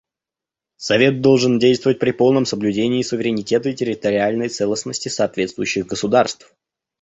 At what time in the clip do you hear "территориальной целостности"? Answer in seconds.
3.75-5.09